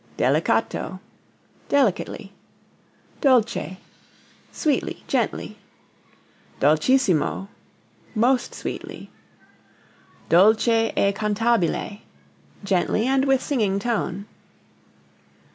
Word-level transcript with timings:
Delicato 0.17 0.99
delicately. 1.69 2.33
Dolce 3.21 3.77
sweetly, 4.51 5.03
gently. 5.07 5.57
Dolcissimo 6.59 7.49
most 8.15 8.55
sweetly. 8.55 9.11
Dolce 10.27 10.91
e 10.97 11.13
cantabile 11.13 12.01
gently 12.63 13.05
and 13.05 13.25
with 13.25 13.43
singing 13.43 13.77
tone. 13.77 14.25